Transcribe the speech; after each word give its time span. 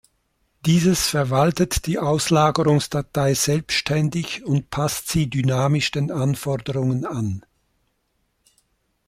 Dieses 0.65 1.09
verwaltet 1.09 1.85
die 1.85 1.99
Auslagerungsdatei 1.99 3.35
selbstständig 3.35 4.43
und 4.43 4.71
passt 4.71 5.09
sie 5.09 5.29
dynamisch 5.29 5.91
den 5.91 6.09
Anforderungen 6.09 7.05
an. 7.05 7.45